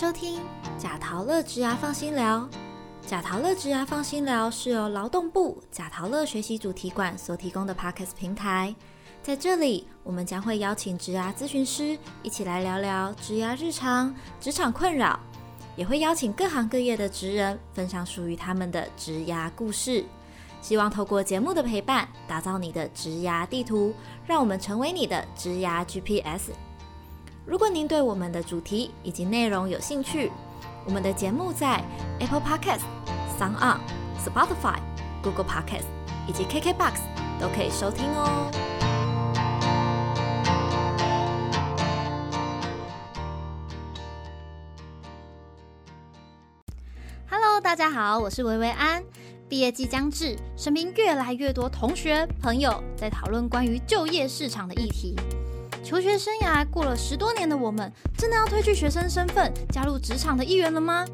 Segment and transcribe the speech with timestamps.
[0.00, 0.40] 收听
[0.78, 2.48] 贾桃乐职涯放心聊。
[3.06, 8.74] 贾桃乐职涯放心聊是由劳动部贾桃乐学习主题馆所提供的 Podcast 平台。
[9.22, 15.20] 在这里，我们将会邀请职涯咨询师一起来聊聊职涯日常、职场困扰，
[15.76, 20.02] 也会邀请各行各业的职人分享属于他们的职涯故事。
[20.62, 23.92] 希望透过节目的陪伴，打造你的职涯地图，
[24.26, 26.52] 让我们成为你的职涯 GPS。
[27.46, 30.30] 如果您对我们的主题以及内容有兴趣，
[30.84, 31.82] 我们的节目在
[32.20, 32.82] Apple Podcast、
[33.38, 33.78] Sound、
[34.22, 34.78] Spotify、
[35.22, 35.86] Google Podcast
[36.28, 37.00] 以及 KKBox
[37.40, 38.50] 都可以收听哦。
[47.28, 49.02] Hello，大家好，我是维维安。
[49.48, 55.16] 毕业即将至，身边越来越多同学朋友在讨论关于就业市场的议题。
[55.90, 61.04] 求学生涯过了十多年的我们，真的要褪去学生身份，加入职场的一员了吗？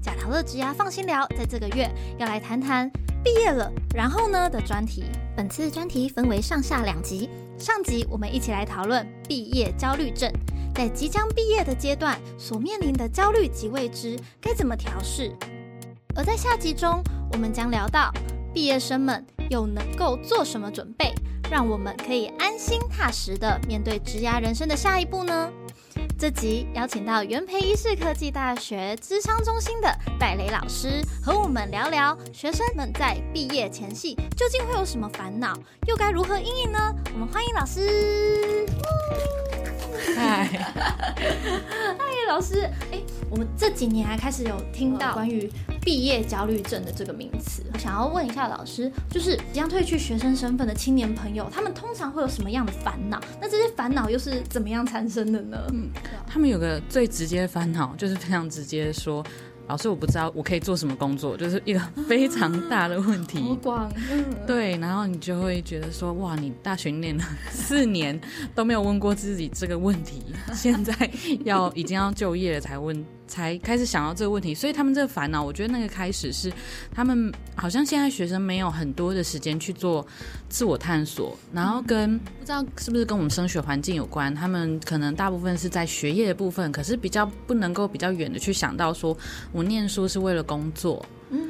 [0.00, 2.88] 贾桃乐职涯放心聊，在这个月要来谈谈
[3.24, 5.06] 毕业了，然后呢的专题。
[5.36, 10.32] 本次专题分为上下两集，上集我们一起来讨论毕业焦虑症，
[10.72, 15.36] 在即将毕业的阶段所面临的焦虑及未知，该怎么调试？
[16.14, 18.12] 而在下集中，我们将聊到
[18.54, 21.12] 毕业生们又能够做什么准备，
[21.52, 25.52] 让我们可以安心踏实的面对职涯人生的下一步呢？
[26.18, 35.54] 这集邀请到元培医事科技大学智商中心的戴雷老师，和我们聊聊学生们在毕业前夕究竟会有什么烦恼，
[35.86, 36.78] 又该如何应应呢？
[37.12, 38.66] 我们欢迎老师。
[40.16, 45.52] 嗨， 嗨，老师，哎，我们这几年还开始有听到关于
[45.84, 53.20] 毕业焦虑症的这个名词，我想要问一下老师，就是即将褪去学生身份的青年朋友，他们通常会有什么样的烦恼？
[53.40, 55.58] 那这些烦恼又是怎么样产生的呢？
[55.72, 55.90] 嗯，
[56.26, 59.24] 他们有个最直接的烦恼，就是非常直接说。
[59.68, 63.56] 老师，我不知道我可以做什么工作，就是一个非常大的问题。
[63.62, 63.90] 广，
[64.44, 68.20] 对，然后你就会觉得说，哇，你大学念了四年
[68.56, 70.20] 都没有问过自己这个问题，
[70.52, 70.92] 现在
[71.44, 73.02] 要已经要就业了才问。
[73.32, 76.52] 才开始想到这个问题，所以他们这个烦恼，我觉得那个开始是
[76.94, 80.06] 他们好像现在学生没有很多的时间去做
[80.50, 89.16] 自我探索，然后跟不知道是不是跟我们升学环境有关，他们可能大部分是在学业的部分，可是比较不能够比较远的去想到说
[89.50, 91.40] 我念书是为了工作，嗯，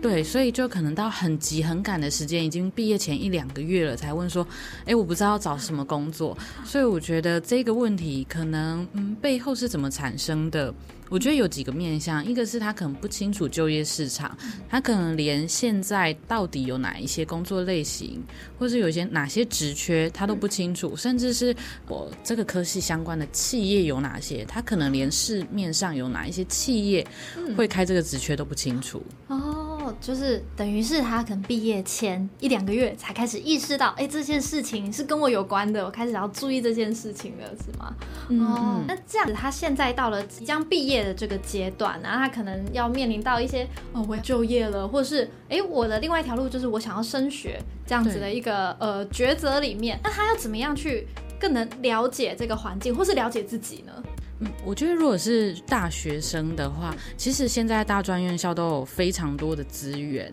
[0.00, 4.46] 对，所以就可能到很急很赶的时间，已经毕业前一两个月了，才问说，
[4.86, 10.72] 哎，我不知道找什么工作，所以我觉得这个问题可能嗯背后是怎么产生的。
[11.10, 14.36] 我觉得有几个面向，一个是他可能不清楚就业市场，
[14.68, 18.22] 他可能连现在到底有哪一些工作类型，
[18.56, 21.54] 或是有些哪些职缺他都不清楚，甚至是
[21.88, 27.04] 我这个科系相关的企业有哪些，他可能连市面上有哪一些企业
[27.56, 29.02] 会开这个职缺都不清楚。
[29.26, 29.69] 哦，
[30.00, 37.94] 就是等于是他可能毕业前一两个月才开始意识到，哎，这件事情是跟我有关的，我开始要注意这件事情了，是吗？
[38.46, 41.00] 哦，那这样子他现在到了即将毕业。
[41.00, 51.06] 的这个阶段，然后他可能要面临到一些哦，我要就业了，或者是哎，我的另外一条路就是我想要升学这样子的一个呃抉择里面，那他要怎么样去
[51.40, 53.92] 更能了解这个环境，或是了解自己呢？
[54.42, 60.32] 嗯，我觉得如果是大学生的话，其实现在大专院校都有非常多的资源，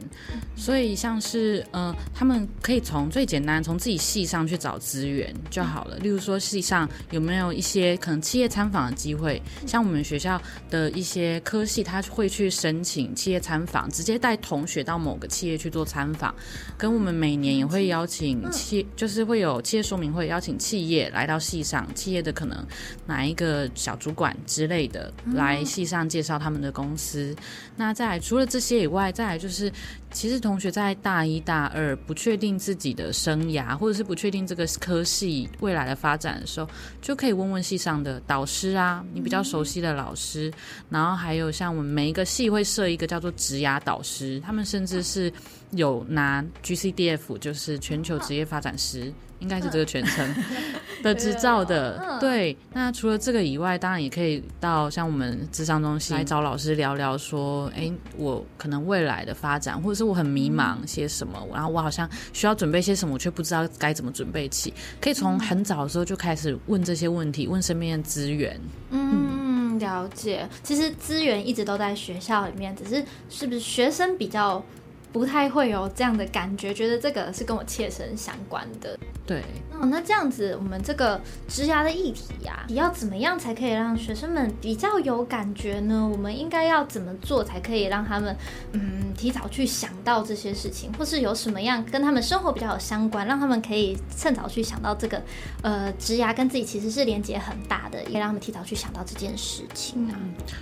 [0.56, 5.98] 所以像是呃，他们可以从最简单从自己系上去找资源就好了。
[5.98, 16.34] 例如说系上有没有一些可能企业参访的机会，像我们学校的一些科系，他会去申请企业参访，直接带同学到某个企业去做参访。
[16.78, 22.66] 跟我们每年也会邀请企，就是会有企业说明会，邀请企业来到系上，企业的可能
[23.06, 23.97] 哪一个小。
[23.98, 27.36] 主管之类的来系上介绍他们的公司。
[27.76, 29.72] 那再来，除了这些以外，再来就是，
[30.12, 36.70] 其实同学在大一、大二不确定自己的生涯，或者是不确定这个科系未来的发展的时候，
[37.02, 40.52] 就可以问问系上的导师啊，你比较熟悉的老师。
[40.90, 45.32] 然后还有像我们每一个系会设一个叫做职涯导师，他们甚至是
[45.72, 49.14] 有拿 GCDF，就是全球职业发展师。
[49.40, 50.28] 应该是这个全称
[51.04, 52.56] 的执照的，对。
[52.74, 64.74] 那除了这个以外，当然也可以到像我们智商中心来找老师聊聊，说，哎，我可能未来的发展，或者是我很迷茫些什么，然后我好像需要准备些什么，我却不知道该怎么准备起。
[65.00, 68.60] 可以从很早的时候就开始问这些问题，问身边的资源。
[68.90, 70.48] 嗯，了解。
[70.64, 74.64] 其实资源一直都在学校里面，只是是不是学生比较。
[75.12, 78.98] 不太会有这样的感觉，觉得这个是跟我切身相关的。
[79.26, 79.44] 对，
[79.74, 81.20] 哦，那这样子，我们这个
[81.50, 86.08] 职牙的议题呀，你要怎么样才可以让学生们比较有感觉呢？
[86.10, 88.34] 我们应该要怎么做才可以让他们，
[88.72, 95.22] 嗯，提早去想到这些事情，或是有什么样跟他们生活比较有相关，让他们可以趁早去想到这个，
[95.62, 100.16] 呃，职牙跟自己其实是连接很大的，也让他们提早去想到这件事情啊。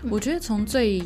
[0.09, 1.03] 我觉得从最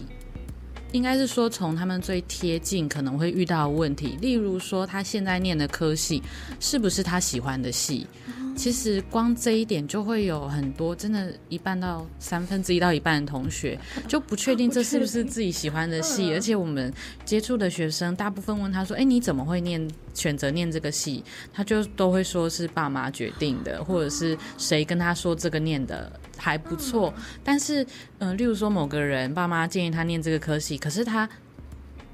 [0.91, 6.21] 应该是说，从他们最贴近可能会遇到的问题，例如说他现在念的科系
[6.59, 8.07] 是不是他喜欢的系？
[8.55, 16.91] 其实光这一点就会有很多，真的，一半到三分之一到一半的同学 就不确定这是不是自己喜欢的系，而且我们
[17.23, 27.13] 接触的学生大部分问他说：“哎，你怎么会念选择念这个系？”他就都会说是爸妈决定的，或者是谁跟他说这个念的还不错。
[27.43, 27.85] 但是，
[28.17, 31.29] 嗯，例如说某个人爸妈建议他念这个科系，可是他。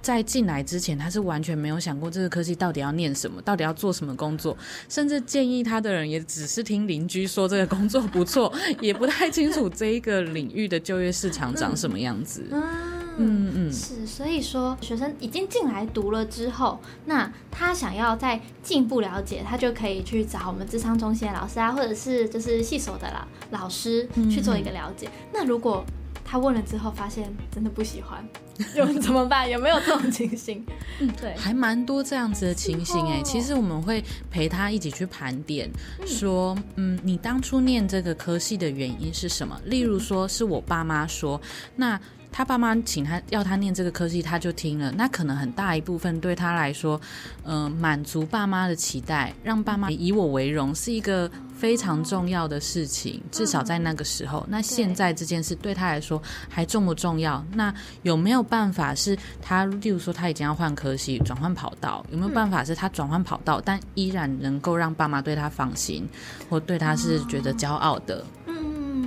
[0.01, 4.55] 在进来之前，他是完全没有想过这个科系到底要念什么，到底要做什么工作，
[4.87, 12.45] 甚至建议他的人也只是听邻居说这个工作不错， 也不太清楚这一个领域的就业市场长什么样子。
[12.51, 12.61] 嗯
[13.17, 25.09] 嗯嗯，是，所以说学生已经进来读了之后，那他想要再进一步了解，他就可以去找我们智商中心的老师啊，或者是就是系所的老老师去做一个了解。
[25.33, 25.85] 那如果
[26.23, 28.27] 他问了之后，发现真的不喜欢，
[28.75, 29.47] 有怎么办？
[29.49, 30.65] 有没有这种情形？
[30.99, 33.21] 嗯，对，还蛮多这样子的情形哎。
[33.23, 35.69] 其实我们会陪他一起去盘点，
[36.05, 39.59] 说，嗯，你当初念这个科系的原因是什么？
[39.65, 41.39] 例如说是我爸妈说，
[41.75, 41.99] 那。
[42.35, 44.91] 他爸妈请他要他念这个科系，他就听了。
[44.91, 46.99] 那可能很大一部分对他来说，
[47.45, 53.23] 嗯，满足爸妈的期待，让爸妈以我为荣，是一个非常重要的事情。
[53.31, 57.41] 至少在那个时候，那现在这件事对他来说还重不重要？
[57.53, 66.05] 那有没有办法是他，例如说他已经要换科系，转换跑道，有没有办法是他转换跑道，但依然能够让爸妈对他放心，
[66.49, 68.25] 或对他是觉得骄傲的？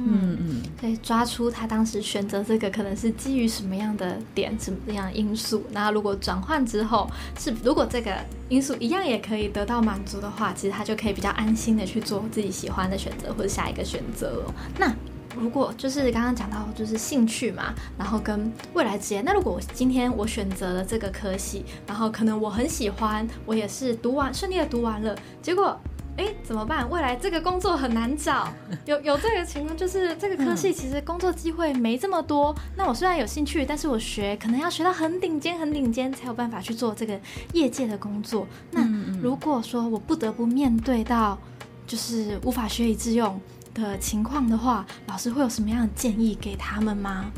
[0.06, 5.64] 嗯嗯，可以抓出他当时选择这个可能是基于什么样的点、什么样的因素。
[5.70, 8.16] 那如果转换之后是如果这个
[8.48, 14.44] 因素一样也可以得到满足的话，其实他就可以比较安心的去做自己喜欢的选择或者下一个选择。
[14.78, 14.94] 那
[15.38, 25.78] 如果就是刚刚讲到就是兴趣嘛，然后跟未来职业，那如果我今天我选择了这个科系，然后可能我很喜欢，我也是读完顺利的读完了，结果。
[26.18, 26.90] 哎，怎么办？
[26.90, 28.52] 未来这个工作很难找，
[28.84, 32.52] 有有这个情况，就是这个科系其实工作机会没这么多。
[32.76, 37.18] 那我虽然有兴趣，但是我学可能要学到很顶尖、很顶尖，才有办法去做这个
[37.52, 38.46] 业界的工作。
[38.72, 38.84] 那
[39.22, 41.38] 如果说我不得不面对到
[41.86, 43.40] 就是无法学以致用
[43.72, 47.30] 的情况的话，老师会有什么样的建议给他们吗？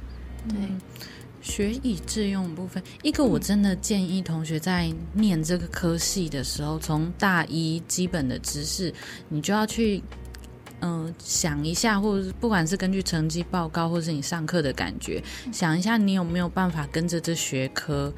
[0.48, 0.56] 对。
[1.40, 8.92] 学以致用部分，一个我真的建议同学在念这个科系的时候，从大一基本的知识，
[9.28, 10.02] 你就要去
[10.80, 15.22] 嗯想一下，或者不管是根据成绩报告，或是你上课的感觉，
[15.52, 18.12] 想一下你有没有办法跟着这学科。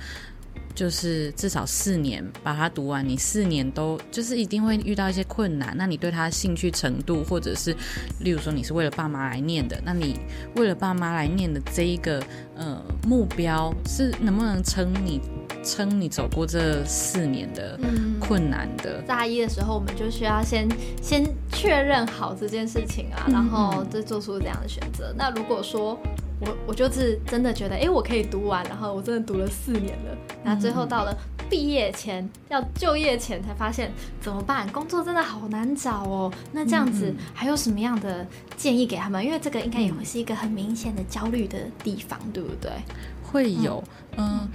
[0.75, 5.75] 就是至少四年把它读完，你四年都就是一定会遇到一些困难。
[5.77, 7.77] 那你对它兴趣程度，或者是
[8.21, 10.19] 例如说你是为了爸妈来念的，那你
[10.57, 12.23] 为了爸妈来念的这一个
[12.57, 15.21] 呃目标，是能不能撑你
[15.65, 17.79] 撑你走过这四年的
[18.19, 19.03] 困难的？
[19.03, 20.69] 大一的时候，我们就需要先
[21.03, 25.15] 先确认好这件事情啊，然后再做出这样的选择。
[25.17, 25.99] 那如果说
[26.45, 31.17] 我我就是真的觉得，哎，我可以读完，然后我真的读了四年了，那最后到了
[31.49, 34.69] 毕业前要就业前才发现怎么办？
[34.73, 36.33] 工作真的好难找哦。
[36.53, 39.25] 那这样子还有什么样的建议给他们？
[39.25, 42.71] 因为这个应该也会是一个很明显的焦虑的地方，对不对？
[43.23, 43.83] 会有，
[44.17, 44.49] 嗯，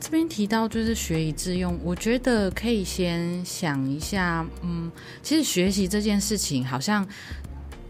[0.00, 4.90] 这边提到就是学以致用，我觉得可以先想一下，嗯，
[5.22, 7.06] 其实学习这件事情好像。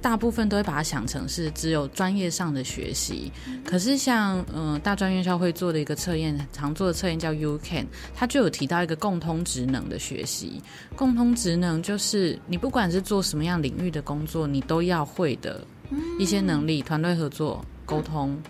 [0.01, 3.33] 大部分都会把它想成是只有专业上的学习，
[3.65, 10.63] 可是像嗯大专院校会做的一个测验，常做的测验叫 U Can，它就有提到一个共通职能的学习。
[10.97, 15.65] 共通职能就是你不管是做什么样领域的工作，你都要会的
[16.19, 18.41] 一些能力，团队合作、沟通。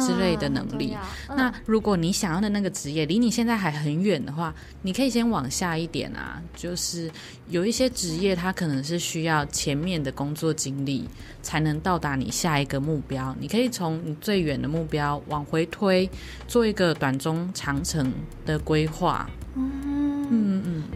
[0.00, 0.96] 之类的能力。
[1.28, 6.40] 那如果你想要的那个职业离你现在还很远的话，你可以先往下一点啊。
[6.54, 7.10] 就是
[7.48, 11.08] 有一些职业，它可能是需要前面的工作经历
[11.42, 13.34] 才能到达你下一个目标。
[13.38, 16.08] 你可以从你最远的目标往回推，
[16.46, 18.12] 做一个短中长程
[18.44, 19.28] 的规划。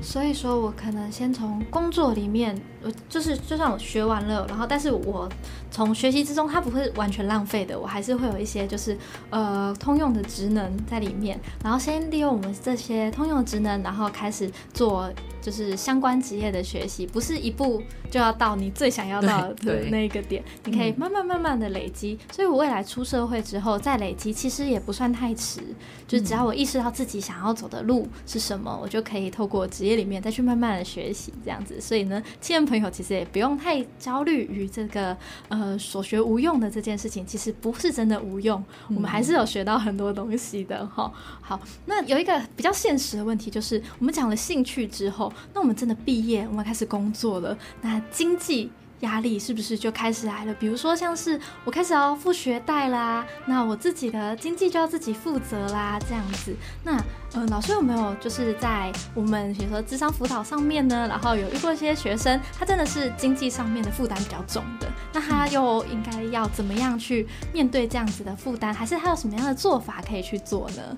[0.03, 5.29] 所以说我可能先从工作里面，我就是就算我学完了，然后但是我
[5.71, 8.97] 从学习之中，它不会完全浪费的，我还是会有一些就是
[9.31, 15.11] 呃通用的职能在里面，然后先利用我们这些通用职能，然后开始做
[15.45, 25.61] 就是相关职业的学习，不是一步就要到你最想要到的那个点，你可以慢慢慢慢的累积，所以我未来出社会之后再累积，其实也不算太迟，
[26.09, 35.15] 就是只要我意识到自己想要走的路是什么，我就可以透过职业里面再去慢慢的学习这样子，所以呢，亲人朋友其实也不用太焦虑于这个
[35.49, 41.13] 呃所学无用的这件事情，其实不是真的无用，我们还是有学到很多东西的哈。
[41.43, 48.71] 好，那有一个比较现实的问题就是，我们讲了兴趣之后，那我们真的毕业，我们开始工作了，那经济。
[49.01, 50.55] 压力是不是就开始来了？
[50.55, 56.55] 比如说，像是我开始要付学贷啦，那我自己的经济就要自己负责啦，这样子。
[56.83, 56.97] 那
[57.35, 61.07] 呃，老师有没有就是在我们比如说智商辅导上面呢？
[61.07, 68.73] 然后有遇过一些学生，他真的是经济上面的负担比较重的，那他又应该要怎么样去面对这样子的负担？
[68.73, 70.97] 还是他有什么样的做法可以去做呢？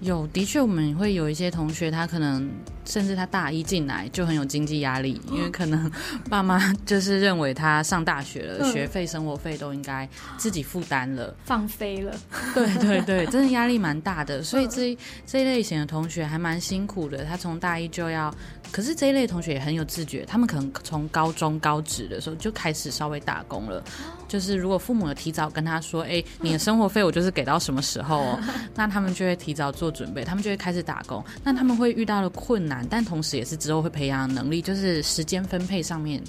[0.00, 2.48] 有，的确我们会有一些同学，他可能
[2.84, 5.90] 甚至他大一进来就很有经济压力，因为可能
[6.30, 12.16] 爸妈就是认为他上大学了，学费、生活费都应该自己负担了，放飞了。
[12.54, 17.24] 对对对，真的压力蛮大的，所以 这这一类型的同学还蛮辛苦的。
[17.24, 18.34] 他从大一就要，
[18.72, 23.84] 可是这一类同学也很有自觉，他们可能从高中高职的时候就开始稍微打工了。
[24.26, 28.40] 就是如果父母有提早跟他说，哎，你的生活费我就是给到什么时候哦，
[28.74, 29.64] 那他们就会提早。
[29.74, 31.22] 做准备，他们就会开始打工。
[31.42, 36.22] 那他们会遇到的困难，但同时也是之后会培养能力，就是时间分配上面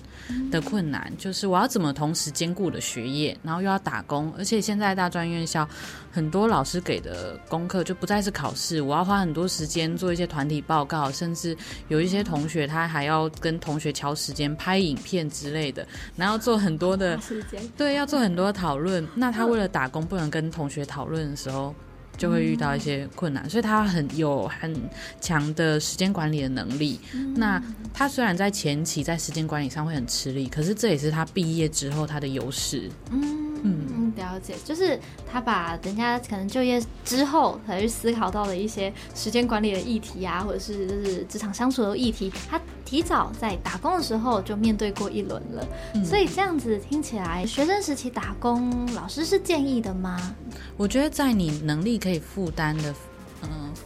[0.52, 1.12] 的困难。
[1.18, 4.34] 就是我要怎么同时兼顾的学业，然后又要打工。
[4.38, 5.68] 而且现在大专院校
[6.12, 11.56] 很多老师给的功课就不再是考试，我要花很多时间做一些团体报告，甚至
[11.88, 19.08] 有一些同学他还要跟同学敲时间拍影片之类的，然后做很多的时间，对，要做很多讨论。
[19.16, 21.74] 那他为了打工不能跟同学讨论的时候。
[22.18, 24.76] 就会遇到一些困难，所以他很有很
[25.20, 27.00] 强的时间管理的能力。
[27.36, 27.62] 那
[27.94, 32.90] 他虽然在前期在时间管理上会很吃力，可是这也是他毕业之后他的优势。
[33.12, 35.00] 嗯嗯，了解，就是
[35.32, 45.68] 他把人家可能就业之后才去思考到的一些时间管理的议题啊，或者是就是职场相处的议题，他提早在打工的时候就面对过一轮了。
[46.04, 50.36] 所以这样子听起来，学生时期打工，老师是建议的吗？
[50.78, 52.96] 我觉得在你能力可以负担的，嗯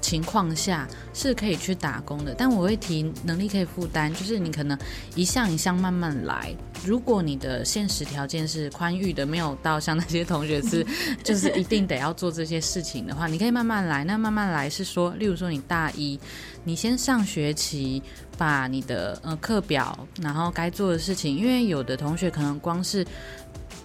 [0.02, 2.34] 情况下是可以去打工的。
[2.38, 4.78] 但我会提能力可以负担，就是你可能
[5.16, 6.56] 一项一项慢慢来。
[6.86, 10.86] 如果你的现实条件是宽裕的，没有到像那些同学是，
[11.24, 14.04] 就是一定得要做这些事情的话，你可以慢慢来。
[14.04, 16.18] 那慢慢来是说，例如说你大一，
[16.64, 18.02] 你先上学期
[18.38, 23.06] 把你的呃课表，然后该做的事情，因为有的同学可能光是。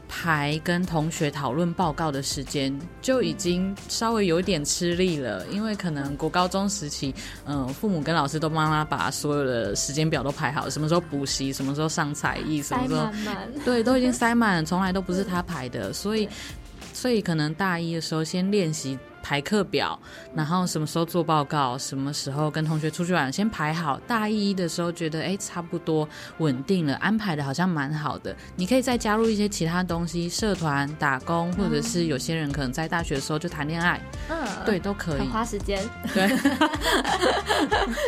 [0.08, 7.14] 排跟同学讨论报告的时间就已经稍微有点吃力了，因为可能国高中时期，
[7.46, 13.08] 嗯，父母跟老师都帮他把所有的时间表都排好，什么时候补习，什么时候上才艺，什么时候
[13.64, 16.28] 对，都已经塞满了，从来都不是他排的，所以，
[16.92, 18.99] 所以可能大一的时候先练习。
[19.25, 19.99] 排课表，
[20.35, 23.99] 然后什么时候做报告，什么时候跟同学出去玩，先排好。
[24.07, 26.07] 大一的时候觉得哎，差不多
[26.38, 28.37] 稳定了，安排的好像蛮好的。
[28.54, 35.26] 你可以再加入一些其他东西，社团、打工，或者是有些人可能在大学的时候就谈恋爱，嗯，对，都可以。
[35.28, 36.28] 花时间，对，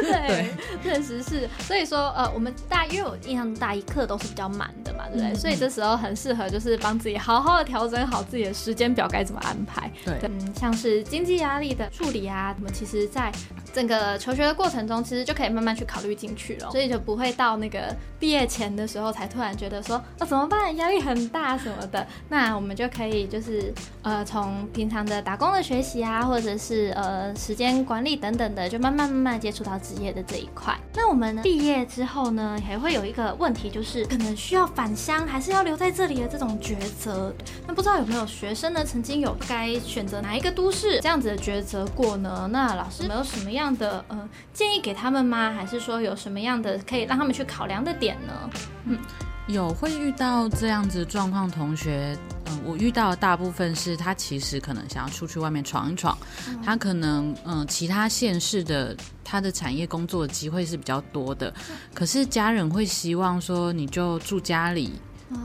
[0.02, 1.48] 对，确实是。
[1.60, 5.34] 所以说，呃，我们大，因为我印象大一课都是比较满的嘛，对不对？
[5.34, 9.90] 所以这时候很适合就是帮自己好好的调整好自己的时间表，该怎么安排。
[10.04, 11.05] 对，嗯，像是。
[11.08, 13.32] 经济压力的处理啊，我们其实在
[13.72, 20.74] 整个求学的过程中，其实就可以慢慢去考虑进去了，所以就不会到那个毕业前的时候才突然觉得说，那怎么办？
[20.76, 22.06] 压力很大什么的。
[22.28, 23.72] 那我们就可以就是
[24.02, 30.76] 呃，从平常的打工的学习啊，或者是呃时间管理等等的，就慢慢慢慢接触到职业的这一块。
[30.94, 37.32] 那我们毕业之后呢，还会有一个问题，就是可能需要返乡，还是要留在这里的这种抉择。
[37.66, 40.95] 那不知道有没有学生呢，曾经有该选择哪一个都市？
[41.00, 42.48] 这样子的抉择过呢？
[42.52, 45.52] 那老师有没有什么样的呃建议给他们吗？
[45.52, 48.50] 还是说有什么样的可以让他们去考量的点呢？
[48.84, 48.98] 嗯，
[49.46, 56.16] 有会遇到这样子状况，同学，嗯，我遇到的大部分是他其实可能想要出去外面闯一闯，
[56.64, 61.52] 他可能嗯其他县市的他的产业工作的机会是比较多的，
[61.94, 64.92] 可是家人会希望说你就住家里，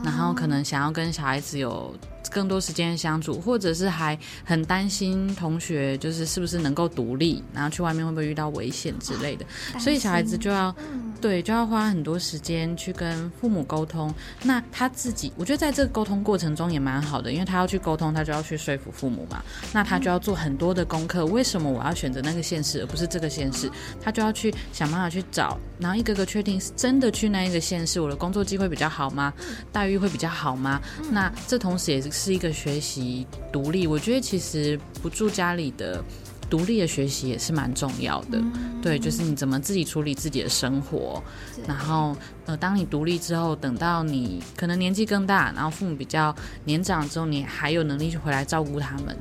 [0.04, 1.94] 然后可能想要跟小孩子有。
[2.32, 9.44] 更多时间相处，或者是还很担心同学就是是不是能够独立，然后去外面会不会遇到危险之类的，
[9.78, 10.74] 所以小孩子就要
[11.20, 14.12] 对就要花很多时间去跟父母沟通。
[14.42, 21.26] 那他自己，我觉得在这个沟通过程中也蛮好的，因为他要去沟通，他就要去说服父母嘛，那他就要做很多的功课。
[21.26, 23.70] 为什么我要选择那个县市而不是这个县市？
[24.00, 29.32] 他就要去想办法去找，然后一个个确定是真的去那一个县市，我的工作机会比较好吗？
[29.70, 30.80] 待遇会比较好吗？
[31.10, 33.86] 那这同时也是一个学习独立。
[33.86, 36.04] 我觉得其实不住家里的。
[36.50, 38.38] 独立的学习也是蛮重要的，
[38.82, 41.22] 对，就是你怎么自己处理自己的生活，
[41.66, 42.14] 然后
[42.44, 46.36] 呃，当你独立之后，等到你可能年纪更大，然后父母比较
[46.66, 49.16] 年长之后，你还有能力去回来照顾他们。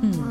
[0.00, 0.29] 嗯，了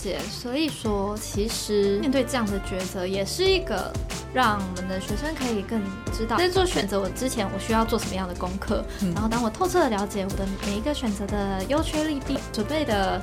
[0.00, 0.18] 解。
[0.30, 3.92] 所以说，其实面对这样的抉择，也是一个
[4.32, 13.20] 让我们的学生可以更知道在做选择我之前，我需要做什么样的功课，然后当我透彻的了解我的每一个选择的优缺利弊，准备的。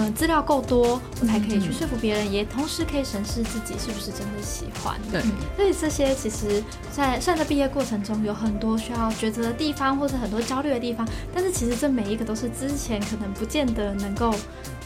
[0.00, 4.96] 嗯，资料够多，我才可以去说服别人，也同时可以审视自己是不是真的喜欢。
[5.10, 5.20] 对，
[5.56, 6.62] 所以这些其实，
[6.92, 14.32] 在虽然在毕业过程中有很多需要抉择的地方，或者很多焦虑的地方，但是其实这每一个都是之前可能不见得能够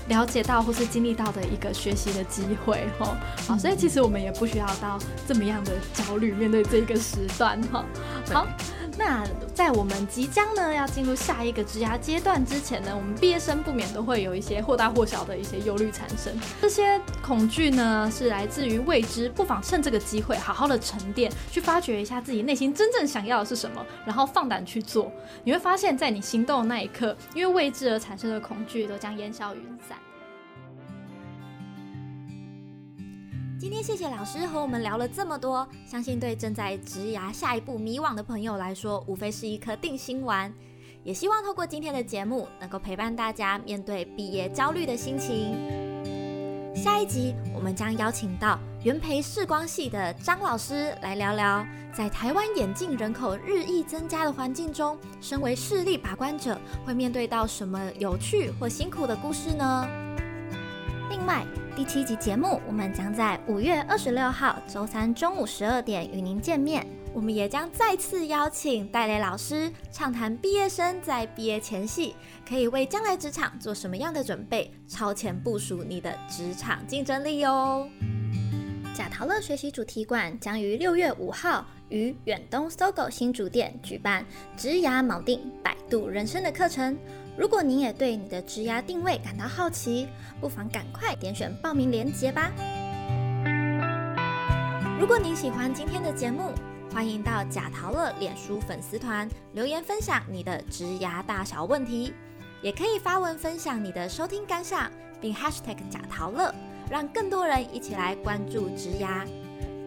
[0.08, 2.86] 了解到或是经历到的一个学习的机会。
[2.98, 3.14] 哈，
[3.46, 7.60] 好，所以其实我们也不需要到这么样的焦虑面对这一个时段。
[7.70, 7.84] 哈，
[8.32, 8.46] 好。
[8.98, 16.32] 那在我们即将呢要进入下一个职涯阶段之前呢，我们毕业生不免都会有一些或大或小的一些忧虑产生。
[16.60, 25.10] 这些恐惧呢是来自于未知，不妨趁这个机会好好的沉淀，去发掘一下自己内心真正想要的是什么，然后放胆去做。
[25.42, 29.96] 你会发现在你行动的那一刻，因为未知而产生的恐惧都将烟消云散。
[33.62, 40.52] 今天谢谢老师和我们聊了这么多，相信对正在植牙下一步迷惘的朋友来说，无非是一颗定心丸。
[41.04, 45.54] 也希望透过今天的节目，能够陪伴大家面对毕业焦虑的心情。
[46.74, 51.64] 下一集我们将邀请到元培视光系的张老师来聊聊，
[51.94, 59.86] 在台湾眼镜人口日益增加的环境中，身为视力把关者会面对到什么有趣或辛苦的故事呢？
[61.08, 61.46] 另外。
[61.74, 66.86] 第七集节目，我们将在五月二十六号周三中午十二点与您见面。
[67.14, 72.14] 我们也将再次邀请戴雷老师畅谈毕业生在毕业前夕
[72.46, 77.88] 可以为将来职场做什么样的准备，超前部署你的职场竞争力哟。
[78.94, 84.22] 贾陶乐学习主题馆将于六月五号于远东搜狗新主店举办
[84.58, 86.98] 职涯锚定百度人生的课程。
[87.36, 90.08] 如果您也对你的职涯定位感到好奇，
[90.40, 92.52] 不妨赶快点选报名链接吧。
[95.00, 96.52] 如果您喜欢今天的节目，
[96.92, 102.12] 欢迎到贾陶乐脸书粉丝团留言分享你的职涯大小问题，
[102.60, 104.90] 也可以发文分享你的收听感想，
[105.20, 106.54] 并 #hashtag 贾陶乐，
[106.90, 109.26] 让更多人一起来关注职涯。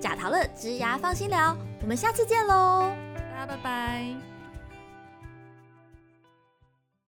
[0.02, 4.35] 贾陶乐职涯放心聊，我们下次见喽，大家拜拜。